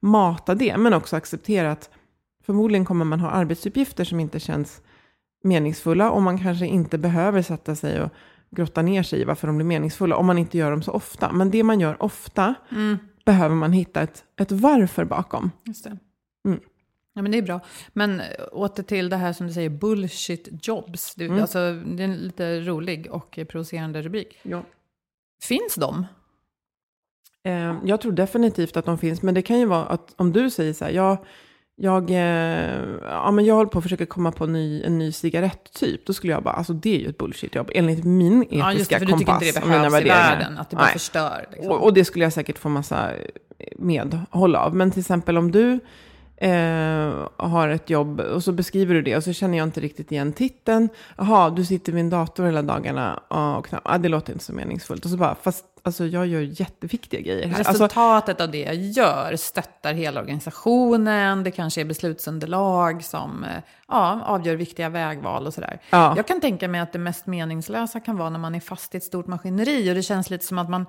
[0.00, 0.76] mata det.
[0.76, 1.90] Men också acceptera att
[2.46, 4.82] förmodligen kommer man ha arbetsuppgifter som inte känns
[5.44, 6.10] meningsfulla.
[6.10, 8.10] Och man kanske inte behöver sätta sig och
[8.50, 10.16] grotta ner sig i varför de blir meningsfulla.
[10.16, 11.32] Om man inte gör dem så ofta.
[11.32, 12.54] Men det man gör ofta
[13.24, 15.50] behöver man hitta ett, ett varför bakom.
[15.64, 15.98] Just det.
[16.48, 16.60] Mm.
[17.14, 17.60] Ja, men det är bra.
[17.92, 21.14] Men eh, åter till det här som du säger, bullshit jobs.
[21.14, 21.40] Det, Mm.
[21.40, 24.38] alltså, det är en lite rolig och provocerande rubrik.
[24.42, 24.62] Ja.
[25.42, 26.06] Finns de?
[27.44, 30.50] Eh, jag tror definitivt att de finns, men det kan ju vara att om du
[30.50, 31.18] säger så här, jag,
[31.76, 35.12] jag, eh, ja, men jag håller på att försöka komma på en ny, en ny
[35.12, 38.72] cigaretttyp, då skulle jag bara, alltså det är ju ett bullshitjobb, enligt min etiska Ja,
[38.72, 40.84] just det, för du tycker kompass inte det och behövs i världen, att det bara
[40.84, 40.92] Nej.
[40.92, 41.46] förstör.
[41.52, 41.72] Liksom.
[41.72, 43.10] Och, och det skulle jag säkert få massa
[43.76, 44.74] medhåll av.
[44.76, 45.80] Men till exempel om du
[46.36, 50.12] eh, har ett jobb och så beskriver du det och så känner jag inte riktigt
[50.12, 50.88] igen titeln.
[51.16, 54.52] Jaha, du sitter vid en dator hela dagarna och knappt, ah, det låter inte så
[54.52, 55.04] meningsfullt.
[55.04, 57.58] Och så bara, fast alltså, jag gör jätteviktiga grejer här.
[57.58, 61.44] Alltså, Resultatet av det jag gör stöttar hela organisationen.
[61.44, 63.50] Det kanske är beslutsunderlag som eh,
[63.88, 65.80] ja, avgör viktiga vägval och sådär.
[65.90, 66.16] Ja.
[66.16, 68.96] Jag kan tänka mig att det mest meningslösa kan vara när man är fast i
[68.96, 70.86] ett stort maskineri och det känns lite som att man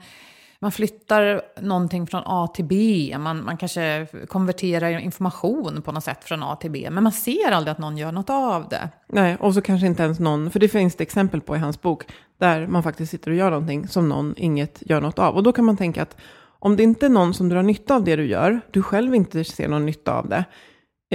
[0.60, 6.24] man flyttar någonting från A till B, man, man kanske konverterar information på något sätt
[6.24, 8.90] från A till B, men man ser aldrig att någon gör något av det.
[9.08, 11.82] Nej, och så kanske inte ens någon, för det finns det exempel på i hans
[11.82, 12.04] bok,
[12.40, 15.36] där man faktiskt sitter och gör någonting som någon inget gör något av.
[15.36, 16.18] Och då kan man tänka att
[16.60, 19.44] om det inte är någon som drar nytta av det du gör, du själv inte
[19.44, 20.46] ser någon nytta av det,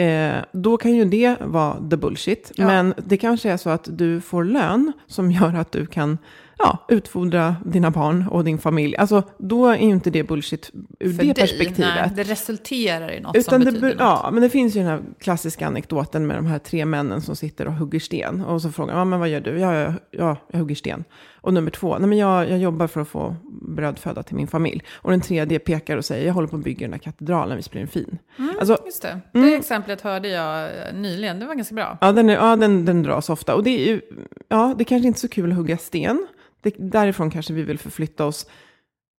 [0.02, 2.52] eh, då kan ju det vara the bullshit.
[2.55, 2.66] Ja.
[2.66, 6.18] Men det kanske är så att du får lön som gör att du kan
[6.62, 8.96] ja, utfodra dina barn och din familj.
[8.96, 10.70] Alltså, då är ju inte det bullshit
[11.01, 11.94] ur För det dig, perspektivet.
[11.96, 13.98] Nej, det resulterar i något Utan som det, betyder något.
[13.98, 17.37] ja, men det finns ju den här klassiska anekdoten med de här tre männen som
[17.37, 18.40] sitter och hugger sten.
[18.44, 19.59] Och så frågar man, men vad gör du?
[19.59, 21.05] Ja, ja, ja, jag hugger sten.
[21.40, 24.83] Och nummer två, nej men jag, jag jobbar för att få brödföda till min familj.
[24.94, 27.70] Och den tredje pekar och säger, jag håller på att bygga den här katedralen, visst
[27.70, 28.18] blir den fin?
[28.59, 29.20] Alltså, Just det.
[29.33, 29.55] Det Mm.
[29.59, 31.98] exemplet hörde jag eh, nyligen, det var ganska bra.
[32.01, 33.55] ja, den, är, ja den, den dras ofta.
[33.55, 34.01] Och det är ju,
[34.48, 36.27] ja, det kanske inte är så kul att hugga sten.
[36.62, 38.46] Det, därifrån kanske vi vill förflytta oss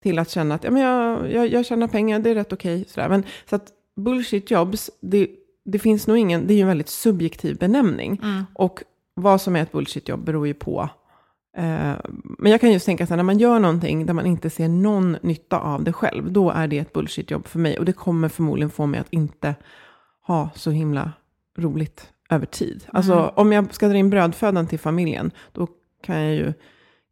[0.03, 2.86] till att känna att ja, men jag, jag, jag tjänar pengar, det är rätt okej.
[2.88, 3.10] sådär.
[3.10, 5.27] Men så att bullshit jobs, det,
[5.65, 8.21] det finns nog ingen, det är ju en väldigt subjektiv benämning.
[8.53, 10.89] Och vad som är ett bullshit jobb beror ju på.
[11.58, 11.93] Eh,
[12.38, 14.67] men jag kan just tänka så här, när man gör någonting där man inte ser
[14.67, 17.79] någon nytta av det själv, då är det ett bullshit jobb för mig.
[17.79, 19.56] Och det kommer förmodligen få mig att inte
[20.21, 21.12] ha så himla
[21.58, 22.86] roligt över tid.
[22.93, 25.67] Alltså om jag ska dra in brödfödan till familjen, då
[26.03, 26.53] kan jag ju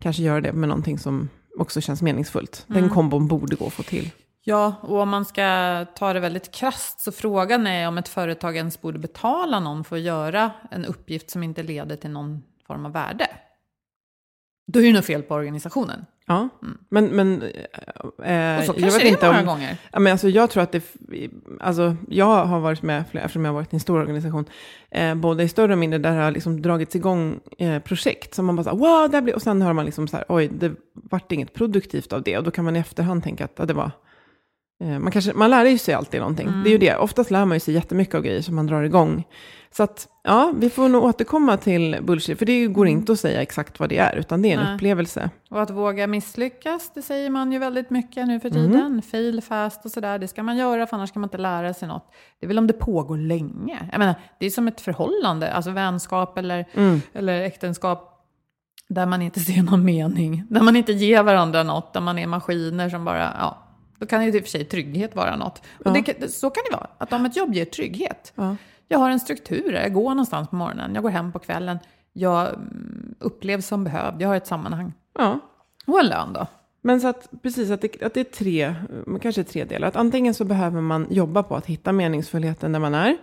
[0.02, 2.66] kanske göra det med någonting som också känns meningsfullt.
[2.68, 4.12] Den kombon borde gå att få till.
[4.44, 8.58] Ja, och om man ska ta det väldigt krasst så frågan är om ett företag
[8.58, 12.86] ens borde betala någon för att göra en uppgift som inte leder till någon form
[12.86, 13.28] av värde.
[14.68, 16.06] Då är det nog fel på organisationen.
[16.32, 16.50] Ja,
[16.90, 17.42] men, men
[18.24, 19.78] eh, Och så jag vet det inte många om, gånger.
[19.92, 20.84] Ja, men alltså, jag tror att det,
[21.60, 24.46] alltså, jag har varit med, flera- eftersom jag har varit i en stor organisation,
[24.92, 28.46] eh, både i större och mindre, där det har liksom dragits igång eh, projekt som
[28.46, 30.26] man bara så här, wow, det här blir, och sen hör man liksom så här,
[30.30, 33.54] oj, det vart inget produktivt av det, och då kan man i efterhand tänka att
[33.56, 33.92] ja, det var, eh,
[34.82, 37.56] man, kanske, man lär ju sig alltid någonting, det är ju det, oftast lär man
[37.56, 39.24] ju sig jättemycket av grejer som man drar igång.
[39.74, 43.42] Så att, ja, vi får nog återkomma till bullshit, för det går inte att säga
[43.42, 44.76] exakt vad det är, utan det är en Nej.
[44.76, 45.30] upplevelse.
[45.50, 49.02] Och att våga misslyckas, det säger man ju väldigt mycket nu för tiden.
[49.02, 51.88] Fail fast och sådär, det ska man göra för annars kan man inte lära sig
[51.88, 52.12] något.
[52.40, 53.90] Det är väl om det pågår länge.
[53.92, 56.66] Jag menar, det är som ett förhållande, alltså vänskap eller,
[57.14, 58.08] eller äktenskap
[58.90, 60.44] där man inte ser någon mening.
[60.50, 63.61] Där man inte ger varandra något, där man är maskiner som bara, ja.
[64.02, 65.62] Då kan ju i och för sig trygghet vara något.
[65.86, 68.34] Och det, kan- så kan det vara, att om ett jobb ger trygghet.
[68.36, 68.56] Ja.
[68.88, 71.80] Jag har en struktur, jag går någonstans på morgonen, jag går hem på kvällen.
[72.14, 74.94] Jag mm, upplevs som behövd, jag har ett sammanhang.
[75.18, 75.40] Ja,
[75.88, 76.48] Och en lön då.
[76.82, 79.88] Men så att, precis, att det, att det är tre, men kanske tre delar.
[79.88, 83.18] Att antingen så behöver man jobba på att hitta meningsfullheten där man är.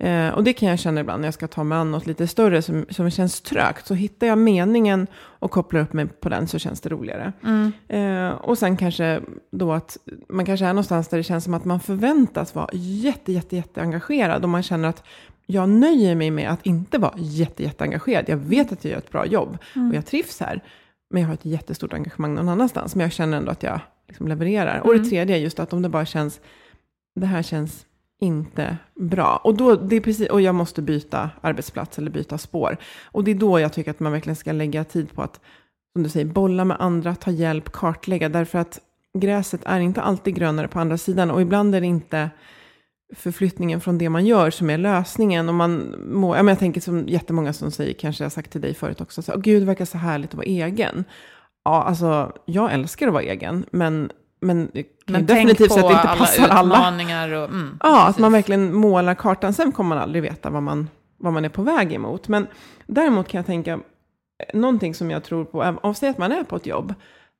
[0.00, 2.26] Eh, och det kan jag känna ibland när jag ska ta mig an något lite
[2.26, 3.86] större som, som känns trögt.
[3.86, 7.32] Så hittar jag meningen och kopplar upp mig på den så känns det roligare.
[7.88, 9.96] Eh, och sen kanske då att
[10.28, 13.82] man kanske är någonstans där det känns som att man förväntas vara jätte, jätte, jätte
[13.82, 14.42] engagerad.
[14.42, 15.04] Och man känner att
[15.46, 18.24] jag nöjer mig med att inte vara jätte, jätte engagerad.
[18.28, 19.58] Jag vet att jag gör ett bra jobb
[19.90, 20.60] och jag trivs här.
[21.10, 22.94] Men jag har ett jättestort engagemang någon annanstans.
[22.94, 24.78] Men jag känner ändå att jag liksom levererar.
[24.78, 26.40] Och det tredje är just att om det bara känns,
[27.20, 27.86] det här känns
[28.20, 29.40] inte bra.
[29.44, 32.76] Och, då, det är precis, och jag måste byta arbetsplats eller byta spår.
[33.04, 35.40] Och det är då jag tycker att man verkligen ska lägga tid på att,
[35.92, 38.28] som du säger, bolla med andra, ta hjälp, kartlägga.
[38.28, 38.80] Därför att
[39.18, 41.30] gräset är inte alltid grönare på andra sidan.
[41.30, 42.30] Och ibland är det inte
[43.16, 45.48] förflyttningen från det man gör som är lösningen.
[45.48, 48.52] Och man må, jag, menar, jag tänker som jättemånga som säger, kanske jag har sagt
[48.52, 51.04] till dig förut också, så, Gud, det verkar så härligt att vara egen.
[51.64, 54.70] Ja, alltså jag älskar att vara egen, men men,
[55.06, 56.88] men definitivt så att det inte passar alla.
[56.88, 58.16] Och, mm, ja, precis.
[58.16, 59.52] att man verkligen målar kartan.
[59.52, 62.28] Sen kommer man aldrig veta vad man, vad man är på väg emot.
[62.28, 62.46] Men
[62.86, 63.80] däremot kan jag tänka,
[64.54, 66.94] någonting som jag tror på, av sig att man är på ett jobb,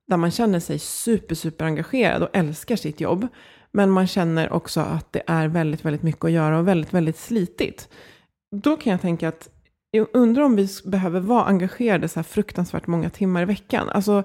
[0.09, 3.29] där man känner sig super, super engagerad och älskar sitt jobb.
[3.73, 7.19] Men man känner också att det är väldigt, väldigt mycket att göra och väldigt, väldigt
[7.19, 7.89] slitigt.
[8.57, 9.49] Då kan jag tänka att,
[9.91, 13.89] jag undrar om vi behöver vara engagerade så här fruktansvärt många timmar i veckan.
[13.89, 14.25] Alltså,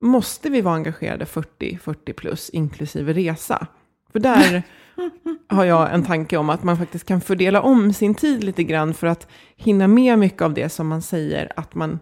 [0.00, 3.66] måste vi vara engagerade 40-40 plus inklusive resa?
[4.12, 4.62] För där
[5.48, 8.94] har jag en tanke om att man faktiskt kan fördela om sin tid lite grann
[8.94, 11.98] för att hinna med mycket av det som man säger att man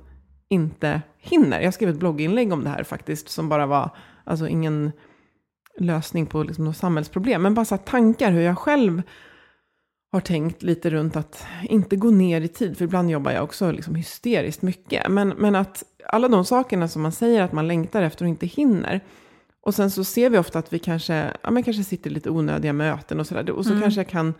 [0.48, 1.60] inte hinner.
[1.60, 3.90] Jag skrev ett blogginlägg om det här faktiskt, som bara var,
[4.24, 4.92] alltså ingen
[5.78, 9.02] lösning på liksom något samhällsproblem, men bara så tankar hur jag själv
[10.14, 13.70] har tänkt lite runt att inte gå ner i tid, för ibland jobbar jag också
[13.70, 18.02] liksom hysteriskt mycket, men, men att alla de sakerna som man säger att man längtar
[18.02, 19.00] efter och inte hinner.
[19.60, 22.30] Och sen så ser vi ofta att vi kanske, ja, men kanske sitter i lite
[22.30, 23.50] onödiga möten och sådär.
[23.50, 23.82] Och så mm.
[23.82, 24.34] kanske jag kan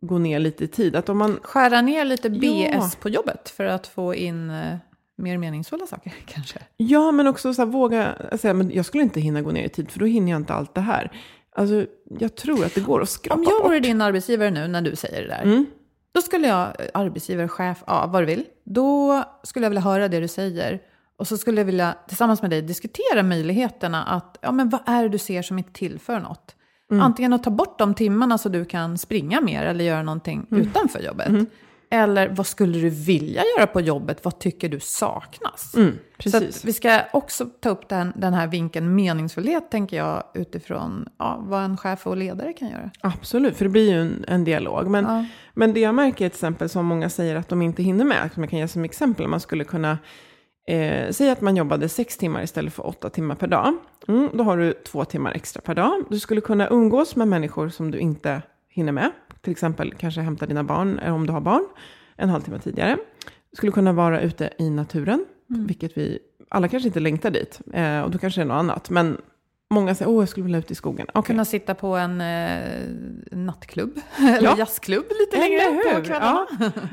[0.00, 0.96] gå ner lite i tid.
[0.96, 1.38] Att om man...
[1.42, 2.90] Skära ner lite BS ja.
[3.00, 4.76] på jobbet för att få in uh,
[5.16, 6.58] mer meningsfulla saker kanske.
[6.76, 9.68] Ja, men också så här, våga säga, men jag skulle inte hinna gå ner i
[9.68, 11.12] tid för då hinner jag inte allt det här.
[11.56, 11.86] Alltså,
[12.18, 13.40] jag tror att det går att skrapa.
[13.40, 15.42] Om jag vore din arbetsgivare nu när du säger det där.
[15.42, 15.66] Mm.
[16.14, 18.44] Då skulle jag, arbetsgivare, chef, ja, vad du vill.
[18.64, 20.80] Då skulle jag vilja höra det du säger.
[21.16, 25.02] Och så skulle jag vilja tillsammans med dig diskutera möjligheterna att, ja men vad är
[25.02, 26.56] det du ser som inte tillför något?
[26.90, 27.02] Mm.
[27.02, 30.62] Antingen att ta bort de timmarna så du kan springa mer eller göra någonting mm.
[30.62, 31.28] utanför jobbet.
[31.94, 34.24] Eller vad skulle du vilja göra på jobbet?
[34.24, 35.74] Vad tycker du saknas?
[35.74, 41.08] Mm, så vi ska också ta upp den, den här vinkeln meningsfullhet, tänker jag, utifrån
[41.18, 42.90] ja, vad en chef och ledare kan göra.
[43.00, 44.86] Absolut, för det blir ju en, en dialog.
[44.86, 45.24] Men, ja.
[45.54, 48.42] men det jag märker till exempel som många säger att de inte hinner med, som
[48.42, 49.98] jag kan ge som exempel, man skulle kunna
[50.66, 53.76] Eh, säg att man jobbade sex timmar istället för åtta timmar per dag.
[54.08, 56.04] Mm, då har du två timmar extra per dag.
[56.10, 59.10] Du skulle kunna umgås med människor som du inte hinner med.
[59.42, 61.64] Till exempel kanske hämta dina barn, eh, om du har barn,
[62.16, 62.96] en halvtimme tidigare.
[63.50, 65.66] Du skulle kunna vara ute i naturen, mm.
[65.66, 67.60] vilket vi alla kanske inte längtar dit.
[67.72, 68.90] Eh, och då kanske det är något annat.
[68.90, 69.16] Men
[69.72, 71.06] Många säger, åh jag skulle vilja ut i skogen.
[71.14, 71.22] Okay.
[71.22, 72.58] Kunna sitta på en eh,
[73.30, 74.54] nattklubb, eller ja.
[74.58, 75.60] jazzklubb lite längre
[75.94, 76.46] på kvällarna.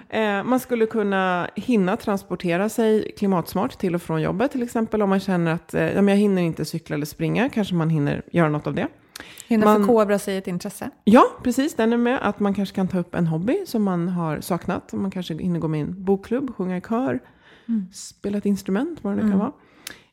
[0.10, 0.20] Ja.
[0.20, 5.02] eh, man skulle kunna hinna transportera sig klimatsmart till och från jobbet till exempel.
[5.02, 7.90] Om man känner att eh, ja, men jag hinner inte cykla eller springa, kanske man
[7.90, 8.88] hinner göra något av det.
[9.47, 10.89] Hinna man, förkovra sig ett intresse.
[11.03, 11.75] Ja, precis.
[11.75, 12.19] Den är med.
[12.21, 14.93] Att man kanske kan ta upp en hobby som man har saknat.
[14.93, 17.19] Man kanske hinner gå med i en bokklubb, sjunga i kör,
[17.67, 17.86] mm.
[17.93, 19.32] spela ett instrument, vad det nu mm.
[19.32, 19.51] kan vara.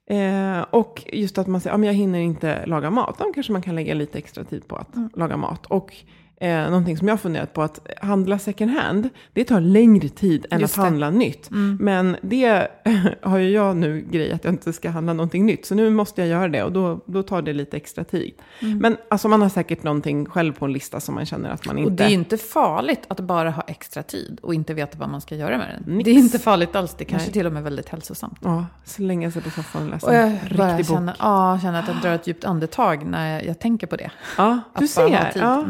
[0.08, 3.18] Eh, och just att man säger, ja, men jag hinner inte laga mat.
[3.18, 5.10] Då kanske man kan lägga lite extra tid på att mm.
[5.14, 5.66] laga mat.
[5.66, 5.94] Och
[6.40, 10.60] eh, någonting som jag funderat på, att handla second hand, det tar längre tid än
[10.60, 11.50] Just att handla nytt.
[11.50, 11.78] Mm.
[11.80, 12.68] Men det
[13.22, 15.66] har ju jag nu grej att jag inte ska handla någonting nytt.
[15.66, 18.34] Så nu måste jag göra det och då, då tar det lite extra tid.
[18.60, 18.78] Mm.
[18.78, 21.78] Men alltså man har säkert någonting själv på en lista som man känner att man
[21.78, 21.90] inte...
[21.90, 25.20] Och det är inte farligt att bara ha extra tid och inte veta vad man
[25.20, 25.96] ska göra med den.
[25.96, 26.04] Nix.
[26.04, 27.32] Det är inte farligt alls, det kanske Nej.
[27.32, 28.38] till och med är väldigt hälsosamt.
[28.42, 30.86] Ja, slänga sig på soffan och läsa och jag en riktig bok.
[30.86, 34.10] Känner, ja, känner att jag drar ett djupt andetag när jag, jag tänker på det.
[34.36, 35.32] Ja, du ser.
[35.34, 35.64] Ja.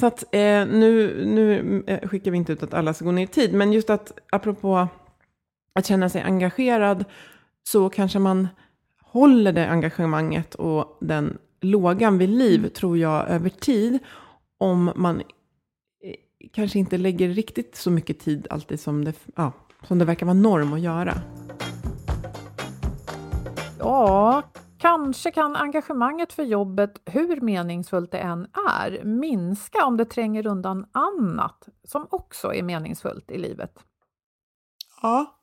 [0.00, 3.24] Så att eh, nu, nu eh, skickar vi inte ut att alla ska gå ner
[3.24, 4.88] i tid, men just att apropå
[5.74, 7.04] att känna sig engagerad
[7.62, 8.48] så kanske man
[9.02, 12.70] håller det engagemanget och den lågan vid liv, mm.
[12.70, 13.98] tror jag, över tid.
[14.58, 15.24] Om man eh,
[16.52, 19.52] kanske inte lägger riktigt så mycket tid alltid som det, ja,
[19.82, 21.14] som det verkar vara norm att göra.
[23.78, 24.42] Ja,
[24.84, 28.46] Kanske kan engagemanget för jobbet, hur meningsfullt det än
[28.80, 33.78] är, minska om det tränger undan annat som också är meningsfullt i livet.
[35.02, 35.40] Ja,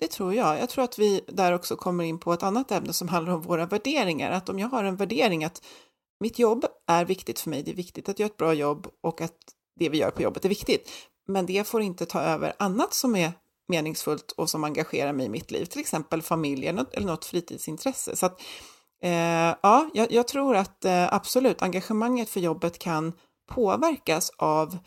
[0.00, 0.60] det tror jag.
[0.60, 3.40] Jag tror att vi där också kommer in på ett annat ämne som handlar om
[3.40, 4.30] våra värderingar.
[4.30, 5.64] Att om jag har en värdering att
[6.20, 9.20] mitt jobb är viktigt för mig, det är viktigt att göra ett bra jobb och
[9.20, 9.36] att
[9.80, 10.90] det vi gör på jobbet är viktigt.
[11.28, 13.32] Men det får inte ta över annat som är
[13.68, 18.16] meningsfullt och som engagerar mig i mitt liv, till exempel familjen eller något fritidsintresse.
[18.16, 18.40] Så att
[19.02, 23.12] Eh, ja, jag, jag, tror att eh, absolut engagemanget för jobbet kan
[23.48, 24.78] påverkas av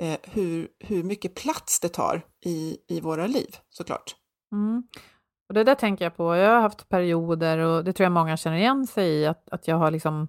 [0.00, 4.16] eh, hur, hur mycket plats det tar i, i våra liv såklart.
[4.52, 4.82] Mm.
[5.48, 6.36] Och det där tänker jag på.
[6.36, 9.68] Jag har haft perioder och det tror jag många känner igen sig i, att, att
[9.68, 10.28] jag har liksom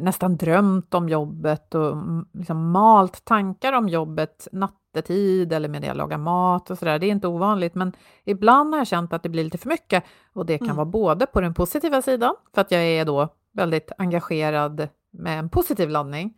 [0.00, 5.86] nästan drömt om jobbet och mm, liksom malt tankar om jobbet nattetid eller med det
[5.86, 6.98] jag lagar mat och sådär.
[6.98, 7.92] Det är inte ovanligt, men
[8.24, 10.76] ibland har jag känt att det blir lite för mycket och det kan mm.
[10.76, 15.48] vara både på den positiva sidan, för att jag är då väldigt engagerad med en
[15.48, 16.34] positiv laddning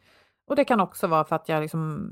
[0.49, 2.11] och det kan också vara för att jag liksom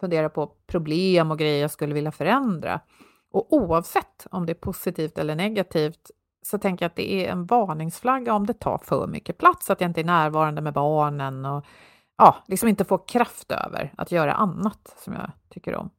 [0.00, 2.80] funderar på problem och grejer jag skulle vilja förändra.
[3.32, 6.10] Och oavsett om det är positivt eller negativt
[6.42, 9.80] så tänker jag att det är en varningsflagga om det tar för mycket plats, att
[9.80, 11.64] jag inte är närvarande med barnen och
[12.18, 15.90] ja, liksom inte får kraft över att göra annat som jag tycker om.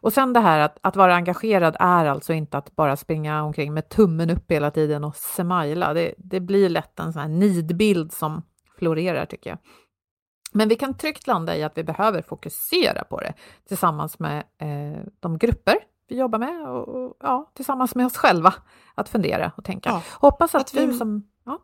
[0.00, 3.74] Och sen det här att, att vara engagerad är alltså inte att bara springa omkring
[3.74, 5.94] med tummen upp hela tiden och smila.
[5.94, 8.42] Det, det blir lätt en sån här nidbild som
[8.78, 9.58] florerar tycker jag.
[10.52, 13.34] Men vi kan tryggt landa i att vi behöver fokusera på det
[13.68, 15.76] tillsammans med eh, de grupper
[16.08, 18.54] vi jobbar med och, och, ja, tillsammans med oss själva
[18.94, 19.90] att fundera och tänka.
[19.90, 20.86] Ja, Hoppas att, att vi...
[20.86, 21.28] du som...
[21.44, 21.62] Ja.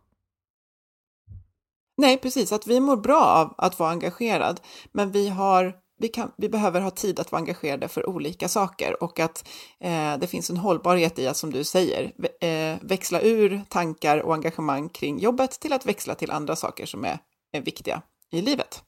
[1.97, 6.31] Nej, precis, att vi mår bra av att vara engagerad, men vi, har, vi, kan,
[6.37, 10.49] vi behöver ha tid att vara engagerade för olika saker och att eh, det finns
[10.49, 15.51] en hållbarhet i att, som du säger, eh, växla ur tankar och engagemang kring jobbet
[15.51, 17.19] till att växla till andra saker som är,
[17.51, 18.83] är viktiga i livet.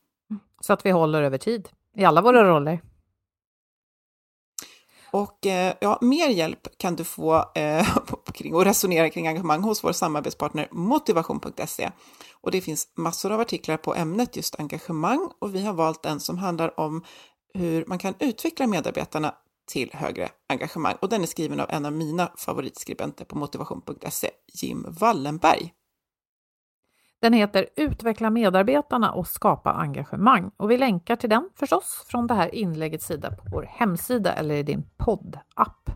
[0.61, 2.81] Så att vi håller över tid i alla våra roller.
[5.15, 7.97] Och eh, ja, mer hjälp kan du få eh,
[8.33, 11.91] kring och resonera kring engagemang hos vår samarbetspartner motivation.se.
[12.41, 16.19] Och det finns massor av artiklar på ämnet just engagemang och vi har valt en
[16.19, 17.03] som handlar om
[17.53, 19.35] hur man kan utveckla medarbetarna
[19.67, 20.95] till högre engagemang.
[20.99, 25.73] Och den är skriven av en av mina favoritskribenter på motivation.se, Jim Wallenberg.
[27.25, 32.33] Den heter Utveckla medarbetarna och skapa engagemang och vi länkar till den förstås från det
[32.33, 35.89] här inläggets sida på vår hemsida eller i din poddapp.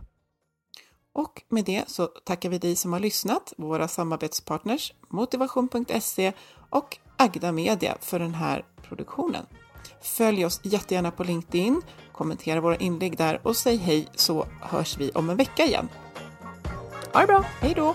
[1.12, 6.32] Och med det så tackar vi dig som har lyssnat, våra samarbetspartners Motivation.se
[6.70, 9.46] och Agda Media för den här produktionen.
[10.00, 15.10] Följ oss jättegärna på LinkedIn, kommentera våra inlägg där och säg hej så hörs vi
[15.10, 15.88] om en vecka igen.
[17.12, 17.94] Ha det bra, hej då!